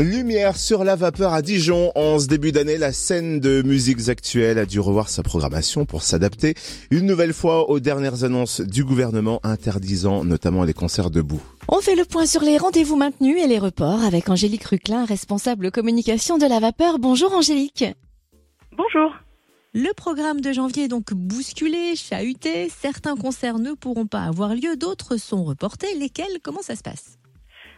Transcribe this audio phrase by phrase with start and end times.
[0.00, 1.92] Lumière sur la vapeur à Dijon.
[1.94, 6.02] En ce début d'année, la scène de musiques actuelles a dû revoir sa programmation pour
[6.02, 6.54] s'adapter
[6.90, 11.42] une nouvelle fois aux dernières annonces du gouvernement interdisant notamment les concerts debout.
[11.68, 15.70] On fait le point sur les rendez-vous maintenus et les reports avec Angélique Ruclin, responsable
[15.70, 16.98] communication de la vapeur.
[16.98, 17.84] Bonjour Angélique.
[18.74, 19.12] Bonjour.
[19.74, 22.70] Le programme de janvier est donc bousculé, chahuté.
[22.70, 25.94] Certains concerts ne pourront pas avoir lieu, d'autres sont reportés.
[25.98, 26.38] Lesquels?
[26.42, 27.19] Comment ça se passe?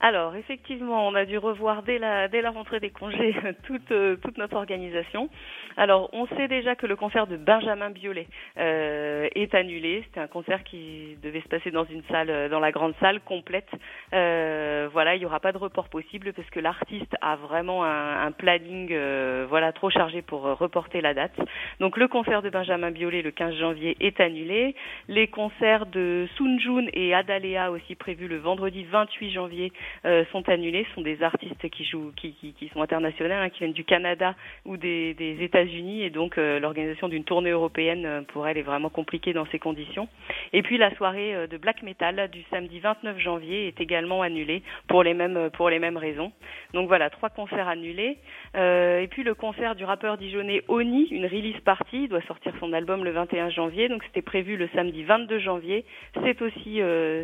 [0.00, 4.56] Alors, effectivement, on a dû revoir dès la, rentrée des congés toute, euh, toute notre
[4.56, 5.30] organisation.
[5.76, 8.26] Alors, on sait déjà que le concert de Benjamin Biolay
[8.58, 9.05] euh,
[9.36, 10.02] est annulé.
[10.06, 13.20] C'était un concert qui devait se passer dans une salle, euh, dans la grande salle
[13.20, 13.68] complète.
[14.12, 18.32] Euh, voilà, il n'y aura pas de report possible parce que l'artiste a vraiment un,
[18.32, 21.38] planning, euh, voilà, trop chargé pour reporter la date.
[21.80, 24.74] Donc, le concert de Benjamin Biolay le 15 janvier est annulé.
[25.08, 29.72] Les concerts de Sun Jun et Adalea aussi prévus le vendredi 28 janvier
[30.04, 30.86] euh, sont annulés.
[30.88, 33.84] Ce sont des artistes qui jouent, qui, qui, qui sont internationaux, hein, qui viennent du
[33.84, 34.34] Canada
[34.64, 38.62] ou des, des États-Unis, et donc euh, l'organisation d'une tournée européenne euh, pour elle est
[38.62, 40.08] vraiment compliquée dans ces conditions.
[40.52, 45.02] Et puis la soirée de black metal du samedi 29 janvier est également annulée pour
[45.02, 46.32] les mêmes pour les mêmes raisons.
[46.74, 48.18] Donc voilà, trois concerts annulés.
[48.54, 53.04] et puis le concert du rappeur dijonnais Oni, une release party, doit sortir son album
[53.04, 55.84] le 21 janvier, donc c'était prévu le samedi 22 janvier.
[56.24, 56.80] C'est aussi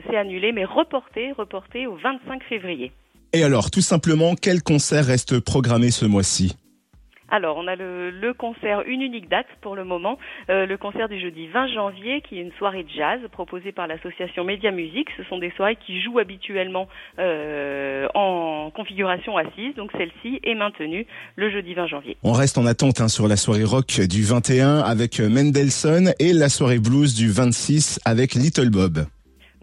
[0.09, 2.93] c'est annulé, mais reporté, reporté au 25 février
[3.35, 6.55] et alors, tout simplement, quel concert reste programmé ce mois-ci?
[7.33, 10.19] Alors, on a le, concert, une unique date pour le moment,
[10.51, 14.45] euh, le concert du jeudi 20 janvier, qui est une soirée jazz proposée par l'association
[14.45, 15.09] Média Musique.
[15.17, 21.07] Ce sont des soirées qui jouent habituellement euh, en configuration assise, donc celle-ci est maintenue
[21.37, 22.19] le jeudi 20 janvier.
[22.23, 26.51] On reste en attente hein, sur la soirée rock du 21 avec Mendelssohn et la
[26.51, 29.07] soirée blues du 26 avec Little Bob.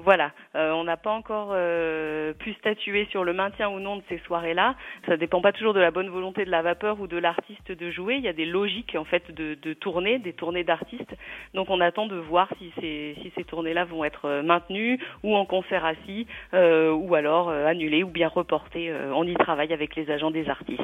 [0.10, 4.02] Voilà, euh, on n'a pas encore euh, pu statuer sur le maintien ou non de
[4.10, 4.74] ces soirées-là.
[5.06, 7.92] Ça dépend pas toujours de la bonne volonté de la vapeur ou de l'artiste de
[7.92, 8.16] jouer.
[8.16, 11.14] Il y a des logiques en fait de, de tournées, des tournées d'artistes.
[11.54, 15.86] Donc on attend de voir si ces, tournées-là vont être euh, maintenues ou en concert
[15.86, 18.92] assis ou alors annulées ou bien reportées.
[19.14, 20.82] on y travaille avec les agents des artistes.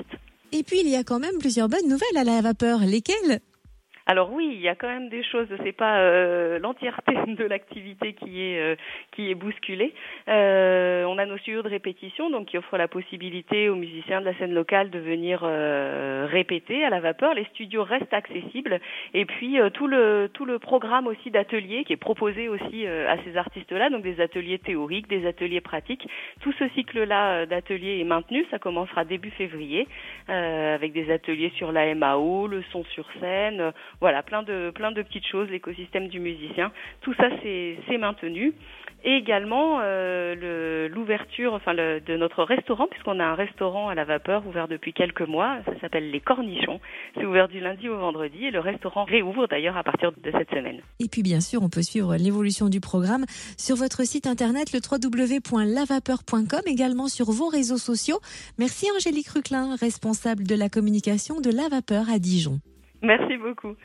[0.52, 2.82] Et puis il y a quand même plusieurs bonnes nouvelles à la vapeur.
[2.82, 3.42] Lesquelles?
[4.08, 5.48] Alors oui, il y a quand même des choses.
[5.64, 8.76] C'est pas euh, l'entièreté de l'activité qui est euh,
[9.12, 9.94] qui est bousculée.
[10.28, 14.26] Euh, on a nos studios de répétition, donc qui offrent la possibilité aux musiciens de
[14.26, 17.34] la scène locale de venir euh, répéter à la vapeur.
[17.34, 18.80] Les studios restent accessibles,
[19.16, 23.18] et puis euh, tout le tout le programme aussi d'ateliers qui est proposé aussi à
[23.24, 26.08] ces artistes-là, donc des ateliers théoriques, des ateliers pratiques.
[26.42, 28.46] Tout ce cycle-là d'ateliers est maintenu.
[28.52, 29.88] Ça commencera début février
[30.28, 35.02] avec des ateliers sur la MAO, le son sur scène voilà, plein de plein de
[35.02, 36.72] petites choses, l'écosystème du musicien.
[37.02, 38.54] Tout ça c'est maintenu.
[39.08, 44.48] Et également euh, l'ouverture, enfin de notre restaurant, puisqu'on a un restaurant à la vapeur
[44.48, 45.60] ouvert depuis quelques mois.
[45.66, 46.80] Ça s'appelle les Cornichons.
[47.14, 50.50] C'est ouvert du lundi au vendredi et le restaurant réouvre d'ailleurs à partir de cette
[50.50, 50.82] semaine.
[51.00, 53.26] Et puis bien sûr, on peut suivre l'évolution du programme
[53.58, 58.20] sur votre site internet le www.lavapeur.com, également sur vos réseaux sociaux.
[58.58, 62.60] Merci Angélique Ruclin, responsable de la communication de la vapeur à Dijon.
[63.06, 63.76] Merci beaucoup.